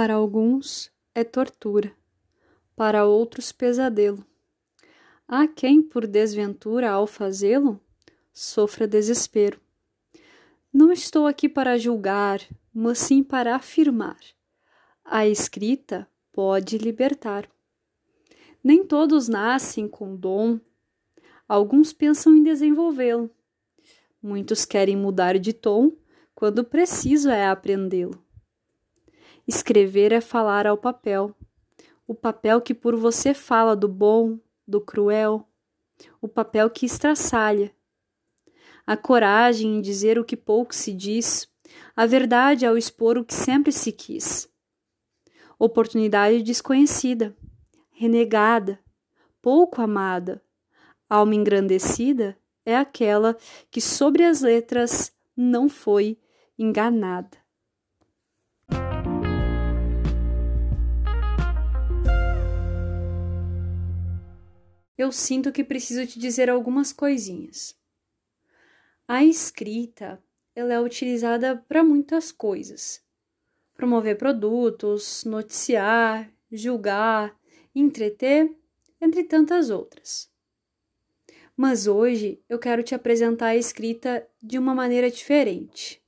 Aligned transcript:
Para 0.00 0.14
alguns 0.14 0.92
é 1.12 1.24
tortura, 1.24 1.92
para 2.76 3.04
outros 3.04 3.50
pesadelo. 3.50 4.24
Há 5.26 5.48
quem, 5.48 5.82
por 5.82 6.06
desventura, 6.06 6.88
ao 6.88 7.04
fazê-lo, 7.04 7.80
sofra 8.32 8.86
desespero. 8.86 9.60
Não 10.72 10.92
estou 10.92 11.26
aqui 11.26 11.48
para 11.48 11.76
julgar, 11.76 12.40
mas 12.72 12.98
sim 12.98 13.24
para 13.24 13.56
afirmar. 13.56 14.20
A 15.04 15.26
escrita 15.26 16.06
pode 16.30 16.78
libertar. 16.78 17.50
Nem 18.62 18.86
todos 18.86 19.26
nascem 19.26 19.88
com 19.88 20.14
dom, 20.14 20.60
alguns 21.48 21.92
pensam 21.92 22.36
em 22.36 22.42
desenvolvê-lo. 22.44 23.28
Muitos 24.22 24.64
querem 24.64 24.96
mudar 24.96 25.40
de 25.40 25.52
tom 25.52 25.90
quando 26.36 26.62
preciso 26.62 27.30
é 27.30 27.48
aprendê-lo. 27.48 28.27
Escrever 29.48 30.12
é 30.12 30.20
falar 30.20 30.66
ao 30.66 30.76
papel, 30.76 31.34
o 32.06 32.14
papel 32.14 32.60
que 32.60 32.74
por 32.74 32.94
você 32.94 33.32
fala 33.32 33.74
do 33.74 33.88
bom, 33.88 34.38
do 34.66 34.78
cruel, 34.78 35.48
o 36.20 36.28
papel 36.28 36.68
que 36.68 36.84
estraçalha. 36.84 37.74
A 38.86 38.94
coragem 38.94 39.76
em 39.76 39.80
dizer 39.80 40.18
o 40.18 40.24
que 40.24 40.36
pouco 40.36 40.74
se 40.74 40.92
diz, 40.92 41.48
a 41.96 42.04
verdade 42.04 42.66
ao 42.66 42.76
expor 42.76 43.16
o 43.16 43.24
que 43.24 43.32
sempre 43.32 43.72
se 43.72 43.90
quis. 43.90 44.52
Oportunidade 45.58 46.42
desconhecida, 46.42 47.34
renegada, 47.90 48.78
pouco 49.40 49.80
amada, 49.80 50.42
alma 51.08 51.34
engrandecida 51.34 52.38
é 52.66 52.76
aquela 52.76 53.34
que 53.70 53.80
sobre 53.80 54.24
as 54.24 54.42
letras 54.42 55.10
não 55.34 55.70
foi 55.70 56.18
enganada. 56.58 57.47
Eu 64.98 65.12
sinto 65.12 65.52
que 65.52 65.62
preciso 65.62 66.04
te 66.04 66.18
dizer 66.18 66.50
algumas 66.50 66.92
coisinhas. 66.92 67.78
A 69.06 69.24
escrita, 69.24 70.20
ela 70.54 70.74
é 70.74 70.80
utilizada 70.80 71.56
para 71.68 71.84
muitas 71.84 72.32
coisas. 72.32 73.00
Promover 73.74 74.18
produtos, 74.18 75.24
noticiar, 75.24 76.28
julgar, 76.50 77.38
entreter, 77.72 78.52
entre 79.00 79.22
tantas 79.22 79.70
outras. 79.70 80.28
Mas 81.56 81.86
hoje 81.86 82.42
eu 82.48 82.58
quero 82.58 82.82
te 82.82 82.94
apresentar 82.94 83.46
a 83.46 83.56
escrita 83.56 84.26
de 84.42 84.58
uma 84.58 84.74
maneira 84.74 85.08
diferente. 85.08 86.02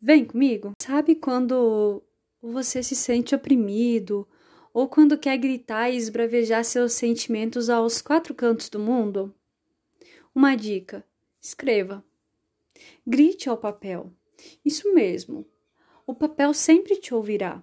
Vem 0.00 0.24
comigo. 0.24 0.72
Sabe 0.82 1.14
quando 1.14 2.02
você 2.42 2.82
se 2.82 2.96
sente 2.96 3.34
oprimido 3.34 4.26
ou 4.72 4.88
quando 4.88 5.18
quer 5.18 5.36
gritar 5.36 5.90
e 5.90 5.96
esbravejar 5.96 6.64
seus 6.64 6.92
sentimentos 6.92 7.68
aos 7.68 8.00
quatro 8.00 8.34
cantos 8.34 8.68
do 8.68 8.78
mundo? 8.78 9.34
Uma 10.34 10.54
dica: 10.54 11.04
escreva. 11.40 12.04
Grite 13.06 13.48
ao 13.48 13.56
papel. 13.56 14.12
Isso 14.64 14.92
mesmo. 14.94 15.46
O 16.06 16.14
papel 16.14 16.54
sempre 16.54 16.96
te 16.96 17.14
ouvirá. 17.14 17.62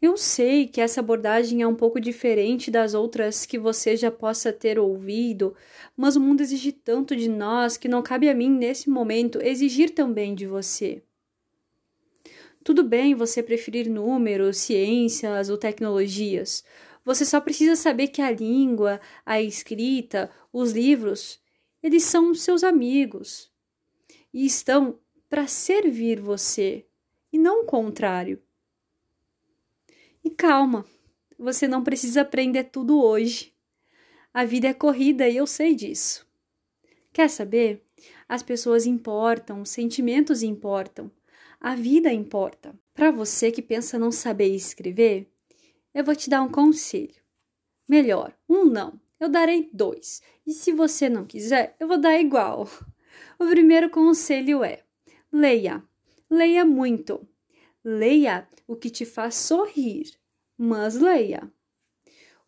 Eu 0.00 0.16
sei 0.16 0.68
que 0.68 0.80
essa 0.80 1.00
abordagem 1.00 1.60
é 1.60 1.66
um 1.66 1.74
pouco 1.74 2.00
diferente 2.00 2.70
das 2.70 2.94
outras 2.94 3.44
que 3.44 3.58
você 3.58 3.96
já 3.96 4.10
possa 4.10 4.52
ter 4.52 4.78
ouvido, 4.78 5.56
mas 5.96 6.14
o 6.14 6.20
mundo 6.20 6.40
exige 6.40 6.70
tanto 6.70 7.16
de 7.16 7.28
nós 7.28 7.76
que 7.76 7.88
não 7.88 8.02
cabe 8.02 8.28
a 8.28 8.34
mim, 8.34 8.48
nesse 8.48 8.88
momento, 8.88 9.42
exigir 9.42 9.90
também 9.90 10.34
de 10.36 10.46
você. 10.46 11.02
Tudo 12.64 12.82
bem 12.82 13.14
você 13.14 13.42
preferir 13.42 13.88
números, 13.88 14.58
ciências 14.58 15.48
ou 15.48 15.56
tecnologias. 15.56 16.64
Você 17.04 17.24
só 17.24 17.40
precisa 17.40 17.76
saber 17.76 18.08
que 18.08 18.20
a 18.20 18.30
língua, 18.30 19.00
a 19.24 19.40
escrita, 19.40 20.30
os 20.52 20.72
livros, 20.72 21.40
eles 21.82 22.04
são 22.04 22.34
seus 22.34 22.62
amigos 22.62 23.50
e 24.32 24.44
estão 24.44 24.98
para 25.28 25.46
servir 25.46 26.20
você 26.20 26.86
e 27.32 27.38
não 27.38 27.62
o 27.62 27.66
contrário. 27.66 28.42
E 30.24 30.30
calma, 30.30 30.84
você 31.38 31.68
não 31.68 31.84
precisa 31.84 32.22
aprender 32.22 32.64
tudo 32.64 33.00
hoje. 33.00 33.54
A 34.34 34.44
vida 34.44 34.68
é 34.68 34.74
corrida 34.74 35.28
e 35.28 35.36
eu 35.36 35.46
sei 35.46 35.74
disso. 35.74 36.26
Quer 37.12 37.30
saber? 37.30 37.82
As 38.28 38.42
pessoas 38.42 38.86
importam, 38.86 39.62
os 39.62 39.70
sentimentos 39.70 40.42
importam. 40.42 41.10
A 41.60 41.74
vida 41.74 42.12
importa. 42.12 42.78
Para 42.94 43.10
você 43.10 43.50
que 43.50 43.60
pensa 43.60 43.98
não 43.98 44.12
saber 44.12 44.54
escrever, 44.54 45.28
eu 45.92 46.04
vou 46.04 46.14
te 46.14 46.30
dar 46.30 46.42
um 46.42 46.48
conselho. 46.48 47.20
Melhor, 47.88 48.36
um 48.48 48.64
não. 48.64 49.00
Eu 49.18 49.28
darei 49.28 49.68
dois. 49.72 50.22
E 50.46 50.52
se 50.52 50.72
você 50.72 51.08
não 51.08 51.24
quiser, 51.24 51.74
eu 51.80 51.88
vou 51.88 51.98
dar 51.98 52.20
igual. 52.20 52.68
O 53.38 53.46
primeiro 53.46 53.90
conselho 53.90 54.62
é: 54.62 54.84
leia. 55.32 55.82
Leia 56.30 56.64
muito. 56.64 57.26
Leia 57.84 58.48
o 58.66 58.76
que 58.76 58.90
te 58.90 59.04
faz 59.04 59.34
sorrir, 59.34 60.12
mas 60.56 60.94
leia. 60.94 61.50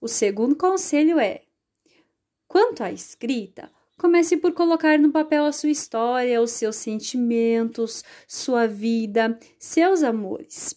O 0.01 0.07
segundo 0.07 0.55
conselho 0.55 1.19
é: 1.19 1.43
quanto 2.47 2.83
à 2.83 2.93
escrita, 2.93 3.73
Comece 4.01 4.39
por 4.39 4.55
colocar 4.55 4.99
no 4.99 5.13
papel 5.13 5.45
a 5.45 5.53
sua 5.53 5.69
história, 5.69 6.41
os 6.41 6.53
seus 6.53 6.77
sentimentos, 6.77 8.03
sua 8.27 8.67
vida, 8.67 9.39
seus 9.59 10.03
amores. 10.03 10.75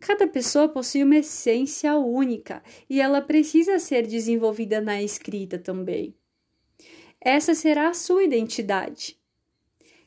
Cada 0.00 0.26
pessoa 0.26 0.68
possui 0.68 1.04
uma 1.04 1.14
essência 1.14 1.96
única 1.96 2.60
e 2.90 3.00
ela 3.00 3.22
precisa 3.22 3.78
ser 3.78 4.08
desenvolvida 4.08 4.80
na 4.80 5.00
escrita 5.00 5.56
também. 5.56 6.16
Essa 7.20 7.54
será 7.54 7.90
a 7.90 7.94
sua 7.94 8.24
identidade. 8.24 9.16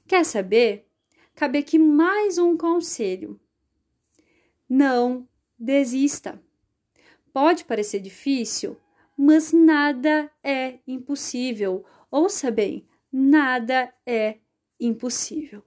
Quer 0.06 0.26
saber? 0.26 0.86
Cabe 1.34 1.58
aqui 1.58 1.80
mais 1.80 2.38
um 2.38 2.58
conselho. 2.58 3.40
Não 4.68 5.26
desista. 5.58 6.38
Pode 7.32 7.64
parecer 7.64 8.02
difícil, 8.02 8.76
mas 9.18 9.54
nada 9.54 10.30
é 10.44 10.80
impossível 10.86 11.86
Ouça 12.12 12.52
bem, 12.52 12.86
nada 13.10 13.94
é 14.06 14.40
impossível. 14.78 15.64